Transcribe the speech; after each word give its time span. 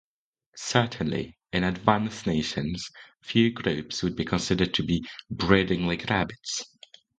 Certainly, 0.55 1.37
in 1.53 1.63
advanced 1.63 2.25
nations, 2.25 2.89
few 3.21 3.51
groups 3.51 4.01
would 4.01 4.15
be 4.15 4.25
considered 4.25 4.73
to 4.73 4.83
be 4.83 5.07
"breeding 5.29 5.85
like 5.85 6.09
rabbits". 6.09 6.65